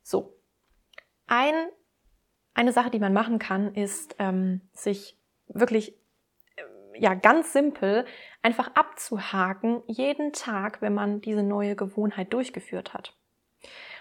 [0.02, 0.34] So.
[1.28, 1.54] Ein,
[2.54, 5.93] eine Sache, die man machen kann, ist, ähm, sich wirklich
[6.56, 8.06] äh, ja ganz simpel
[8.41, 13.13] einfach abzuhaken jeden Tag, wenn man diese neue Gewohnheit durchgeführt hat.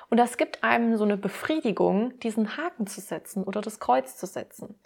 [0.09, 4.27] Und das gibt einem so eine Befriedigung, diesen Haken zu setzen oder das Kreuz zu
[4.27, 4.79] setzen.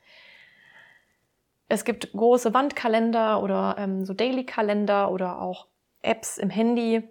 [1.70, 5.68] Es gibt große Wandkalender oder ähm, so Daily-Kalender oder auch
[6.02, 7.08] Apps im Handy.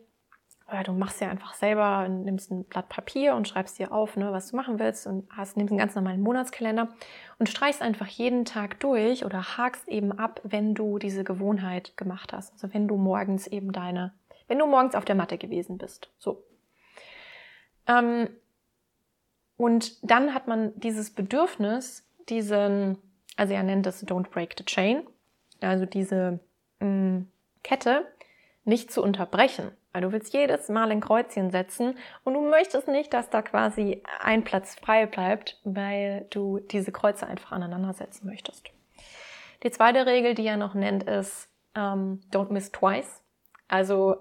[0.68, 4.34] Oder du machst ja einfach selber, nimmst ein Blatt Papier und schreibst dir auf, ne,
[4.34, 6.90] was du machen willst und hast, nimmst einen ganz normalen Monatskalender
[7.40, 12.34] und streichst einfach jeden Tag durch oder hakst eben ab, wenn du diese Gewohnheit gemacht
[12.34, 12.52] hast.
[12.52, 14.14] Also wenn du morgens eben deine,
[14.50, 16.12] wenn du morgens auf der Matte gewesen bist.
[16.20, 16.44] So.
[17.88, 18.28] Ähm,
[19.56, 22.98] und dann hat man dieses Bedürfnis, diesen
[23.40, 25.08] also er nennt es Don't Break the Chain,
[25.62, 26.42] also diese
[26.82, 27.28] mh, mm,
[27.64, 28.06] Kette
[28.66, 29.72] nicht zu unterbrechen.
[29.94, 34.04] Weil du willst jedes Mal ein Kreuzchen setzen und du möchtest nicht, dass da quasi
[34.20, 38.68] ein Platz frei bleibt, weil du diese Kreuze einfach aneinander setzen möchtest.
[39.64, 43.24] Die zweite Regel, die er noch nennt, ist ähm, Don't miss twice.
[43.70, 44.18] Also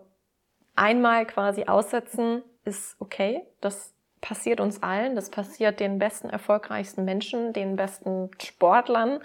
[0.76, 3.42] einmal quasi aussetzen ist okay.
[3.60, 9.20] Das passiert uns allen, das passiert den besten, erfolgreichsten Menschen, den besten Sportlern,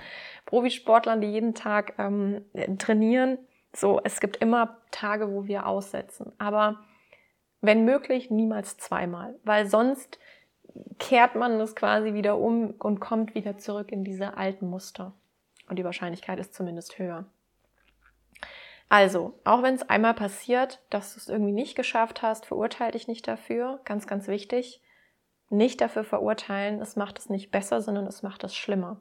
[0.46, 2.46] Profisportlern, die jeden Tag ähm,
[2.78, 3.38] trainieren.
[3.76, 6.32] So, es gibt immer Tage, wo wir aussetzen.
[6.38, 6.80] Aber
[7.62, 10.20] wenn möglich, niemals zweimal, weil sonst
[11.00, 15.14] kehrt man das quasi wieder um und kommt wieder zurück in diese alten Muster.
[15.70, 17.26] Und die Wahrscheinlichkeit ist zumindest höher.
[18.90, 23.08] Also, auch wenn es einmal passiert, dass du es irgendwie nicht geschafft hast, verurteile dich
[23.08, 23.80] nicht dafür.
[23.86, 24.83] Ganz, ganz wichtig
[25.54, 29.00] nicht dafür verurteilen, es macht es nicht besser, sondern es macht es schlimmer.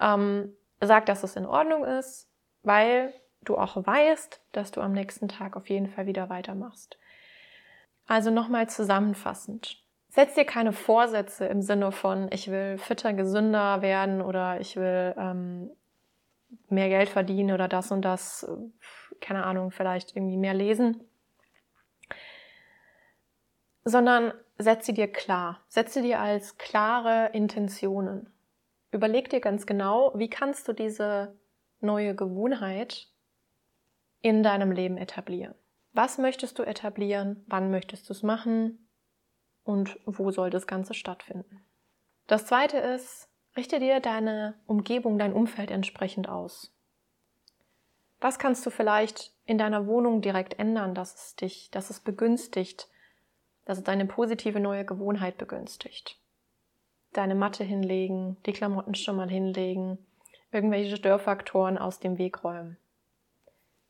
[0.00, 2.28] Ähm, sag, dass es in Ordnung ist,
[2.62, 3.12] weil
[3.42, 6.98] du auch weißt, dass du am nächsten Tag auf jeden Fall wieder weitermachst.
[8.06, 9.78] Also nochmal zusammenfassend.
[10.08, 15.14] Setz dir keine Vorsätze im Sinne von, ich will fitter, gesünder werden oder ich will
[15.16, 15.70] ähm,
[16.68, 18.46] mehr Geld verdienen oder das und das,
[19.20, 21.02] keine Ahnung, vielleicht irgendwie mehr lesen,
[23.84, 25.64] sondern setz sie dir klar.
[25.68, 28.32] Setze dir als klare Intentionen.
[28.90, 31.36] Überleg dir ganz genau, wie kannst du diese
[31.80, 33.08] neue Gewohnheit
[34.20, 35.54] in deinem Leben etablieren.
[35.92, 37.44] Was möchtest du etablieren?
[37.48, 38.88] Wann möchtest du es machen?
[39.64, 41.64] Und wo soll das Ganze stattfinden?
[42.26, 46.74] Das zweite ist, richte dir deine Umgebung, dein Umfeld entsprechend aus.
[48.20, 52.88] Was kannst du vielleicht in deiner Wohnung direkt ändern, dass es dich, dass es begünstigt,
[53.64, 56.18] dass es deine positive neue Gewohnheit begünstigt.
[57.12, 59.98] Deine Matte hinlegen, die Klamotten schon mal hinlegen,
[60.50, 62.76] irgendwelche Störfaktoren aus dem Weg räumen.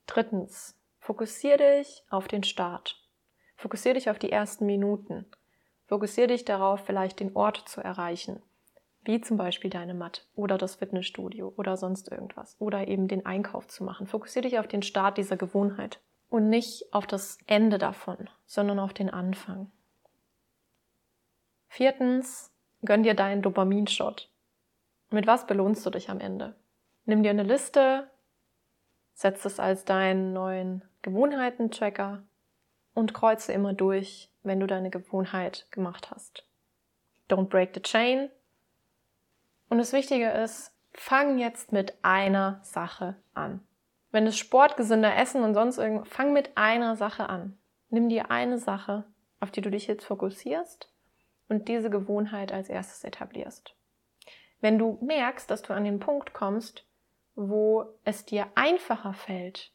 [0.07, 3.01] Drittens, fokussier dich auf den Start.
[3.57, 5.27] Fokussier dich auf die ersten Minuten.
[5.87, 8.43] Fokussier dich darauf, vielleicht den Ort zu erreichen,
[9.03, 13.69] wie zum Beispiel deine Matte oder das Fitnessstudio oder sonst irgendwas oder eben den Einkauf
[13.69, 14.07] zu machen.
[14.07, 16.01] Fokussier dich auf den Start dieser Gewohnheit
[16.33, 19.71] und nicht auf das Ende davon, sondern auf den Anfang.
[21.69, 22.51] Viertens,
[22.83, 24.31] gönn dir deinen Dopaminshot.
[25.11, 26.57] Mit was belohnst du dich am Ende?
[27.05, 28.11] Nimm dir eine Liste,
[29.13, 32.23] setz es als deinen neuen Gewohnheiten-Tracker
[32.95, 36.47] und kreuze immer durch, wenn du deine Gewohnheit gemacht hast.
[37.29, 38.31] Don't break the chain.
[39.69, 43.61] Und das Wichtige ist, fang jetzt mit einer Sache an.
[44.13, 47.59] Wenn es Sport, gesünder Essen und sonst irgendwas, fang mit einer Sache an.
[47.89, 49.05] Nimm dir eine Sache,
[49.41, 50.93] auf die du dich jetzt fokussierst
[51.49, 53.75] und diese Gewohnheit als erstes etablierst.
[54.61, 56.87] Wenn du merkst, dass du an den Punkt kommst,
[57.35, 59.73] wo es dir einfacher fällt,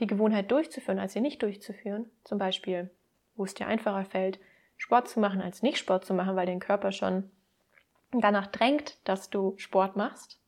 [0.00, 2.90] die Gewohnheit durchzuführen, als sie nicht durchzuführen, zum Beispiel,
[3.36, 4.40] wo es dir einfacher fällt,
[4.76, 7.30] Sport zu machen, als nicht Sport zu machen, weil dein Körper schon
[8.10, 10.40] danach drängt, dass du Sport machst,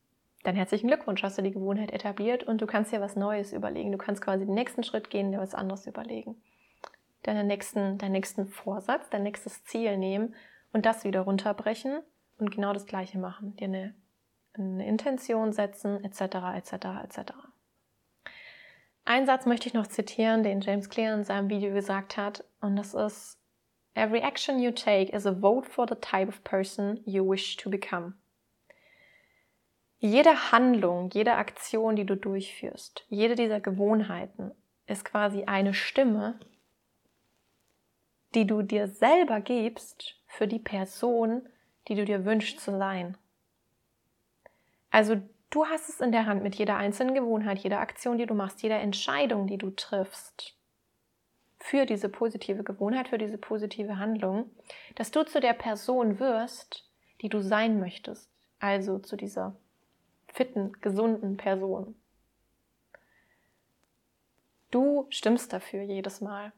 [0.47, 3.91] dann herzlichen Glückwunsch, hast du die Gewohnheit etabliert und du kannst dir was Neues überlegen.
[3.91, 6.41] Du kannst quasi den nächsten Schritt gehen, dir was anderes überlegen.
[7.25, 10.37] Deinen nächsten, deinen nächsten Vorsatz, dein nächstes Ziel nehmen
[10.73, 12.01] und das wieder runterbrechen
[12.39, 13.57] und genau das Gleiche machen.
[13.57, 13.95] Dir eine,
[14.55, 17.33] eine Intention setzen, etc., etc., etc.
[19.05, 22.77] Einen Satz möchte ich noch zitieren, den James Clear in seinem Video gesagt hat, und
[22.77, 23.41] das ist,
[23.95, 27.69] Every action you take is a vote for the type of person you wish to
[27.69, 28.15] become.
[29.99, 34.53] Jede Handlung, jede Aktion, die du durchführst, jede dieser Gewohnheiten
[34.87, 36.39] ist quasi eine Stimme,
[38.35, 41.49] die du dir selber gibst für die Person,
[41.89, 43.17] die du dir wünschst zu sein.
[44.91, 45.17] Also
[45.51, 48.63] du hast es in der Hand mit jeder einzelnen Gewohnheit, jeder Aktion, die du machst,
[48.63, 50.55] jeder Entscheidung, die du triffst
[51.59, 54.51] für diese positive Gewohnheit, für diese positive Handlung,
[54.95, 56.89] dass du zu der Person wirst,
[57.23, 58.31] die du sein möchtest.
[58.61, 59.57] Also zu dieser
[60.37, 61.97] fitten, gesunden Person.
[64.71, 66.53] Du stimmst dafür jedes Mal.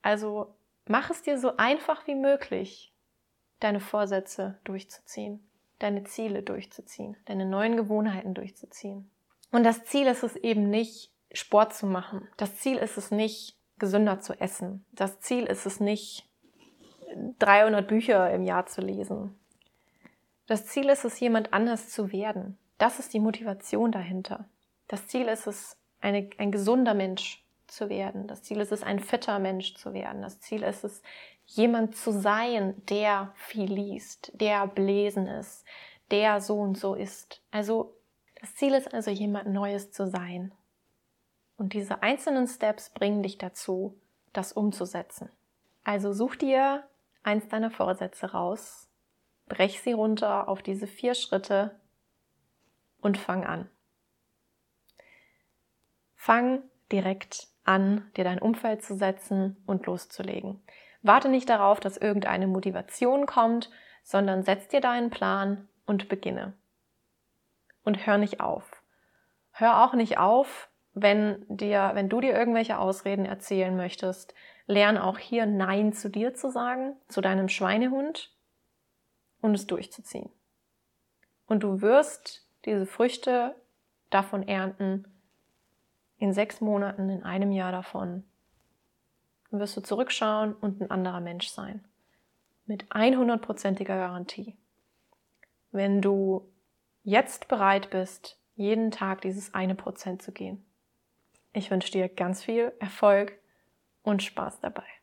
[0.00, 0.54] Also
[0.86, 2.92] mach es dir so einfach wie möglich,
[3.60, 5.46] deine Vorsätze durchzuziehen,
[5.78, 9.10] deine Ziele durchzuziehen, deine neuen Gewohnheiten durchzuziehen.
[9.52, 12.26] Und das Ziel ist es eben nicht, Sport zu machen.
[12.38, 14.86] Das Ziel ist es nicht, gesünder zu essen.
[14.92, 16.26] Das Ziel ist es nicht,
[17.38, 19.38] 300 Bücher im Jahr zu lesen.
[20.46, 22.56] Das Ziel ist es, jemand anders zu werden.
[22.78, 24.48] Das ist die Motivation dahinter.
[24.86, 28.26] Das Ziel ist es, eine, ein gesunder Mensch zu werden.
[28.28, 30.22] Das Ziel ist es, ein fitter Mensch zu werden.
[30.22, 31.02] Das Ziel ist es,
[31.44, 35.64] jemand zu sein, der viel liest, der belesen ist,
[36.10, 37.42] der so und so ist.
[37.50, 37.94] Also
[38.40, 40.52] das Ziel ist also, jemand Neues zu sein.
[41.56, 43.98] Und diese einzelnen Steps bringen dich dazu,
[44.32, 45.28] das umzusetzen.
[45.82, 46.84] Also such dir
[47.22, 48.88] eins deiner Vorsätze raus,
[49.48, 51.74] brech sie runter auf diese vier Schritte
[53.00, 53.68] und fang an.
[56.14, 60.62] Fang direkt an, dir dein Umfeld zu setzen und loszulegen.
[61.02, 63.70] Warte nicht darauf, dass irgendeine Motivation kommt,
[64.02, 66.54] sondern setz dir deinen Plan und beginne.
[67.84, 68.82] Und hör nicht auf.
[69.52, 74.34] Hör auch nicht auf, wenn dir, wenn du dir irgendwelche Ausreden erzählen möchtest,
[74.66, 78.34] lern auch hier Nein zu dir zu sagen, zu deinem Schweinehund
[79.40, 80.30] und es durchzuziehen.
[81.46, 83.54] Und du wirst diese Früchte
[84.10, 85.06] davon ernten
[86.18, 88.24] in sechs Monaten, in einem Jahr davon.
[89.50, 91.84] Dann wirst du zurückschauen und ein anderer Mensch sein.
[92.66, 94.56] Mit 100%iger Garantie.
[95.70, 96.50] Wenn du
[97.02, 100.64] jetzt bereit bist, jeden Tag dieses eine Prozent zu gehen.
[101.52, 103.38] Ich wünsche dir ganz viel Erfolg
[104.02, 104.97] und Spaß dabei.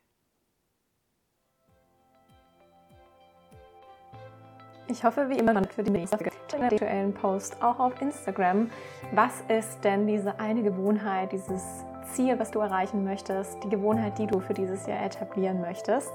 [4.88, 8.70] Ich hoffe, wie immer, für die nächste aktuellen Post auch auf Instagram.
[9.12, 11.62] Was ist denn diese eine Gewohnheit, dieses
[12.12, 16.12] Ziel, was du erreichen möchtest, die Gewohnheit, die du für dieses Jahr etablieren möchtest?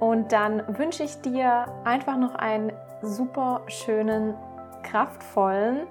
[0.00, 4.34] Und dann wünsche ich dir einfach noch einen super schönen,
[4.82, 5.86] kraftvollen,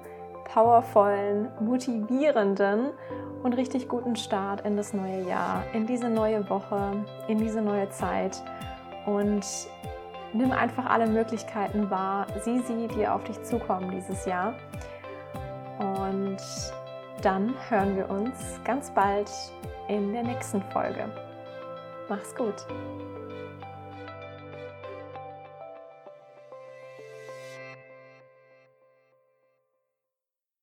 [0.53, 2.89] powervollen, motivierenden
[3.41, 7.89] und richtig guten Start in das neue Jahr, in diese neue Woche, in diese neue
[7.89, 8.43] Zeit.
[9.05, 9.45] Und
[10.33, 14.53] nimm einfach alle Möglichkeiten wahr, sieh sie, die auf dich zukommen dieses Jahr.
[15.79, 16.37] Und
[17.21, 19.29] dann hören wir uns ganz bald
[19.87, 21.05] in der nächsten Folge.
[22.07, 22.65] Mach's gut!